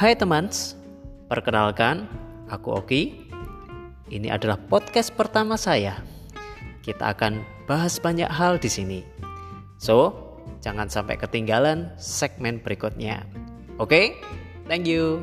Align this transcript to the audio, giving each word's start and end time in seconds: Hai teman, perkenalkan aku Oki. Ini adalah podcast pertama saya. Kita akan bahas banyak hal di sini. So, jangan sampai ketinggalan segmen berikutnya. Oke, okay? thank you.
Hai 0.00 0.16
teman, 0.16 0.48
perkenalkan 1.28 2.08
aku 2.48 2.72
Oki. 2.72 3.20
Ini 4.08 4.32
adalah 4.32 4.56
podcast 4.56 5.12
pertama 5.12 5.60
saya. 5.60 6.00
Kita 6.80 7.12
akan 7.12 7.44
bahas 7.68 8.00
banyak 8.00 8.24
hal 8.24 8.56
di 8.56 8.72
sini. 8.72 9.00
So, 9.76 10.16
jangan 10.64 10.88
sampai 10.88 11.20
ketinggalan 11.20 11.92
segmen 12.00 12.64
berikutnya. 12.64 13.28
Oke, 13.76 13.92
okay? 13.92 14.04
thank 14.72 14.88
you. 14.88 15.20